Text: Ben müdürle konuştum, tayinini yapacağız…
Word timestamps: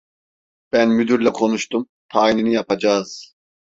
Ben 0.71 0.89
müdürle 0.89 1.33
konuştum, 1.33 1.87
tayinini 2.09 2.53
yapacağız… 2.53 3.35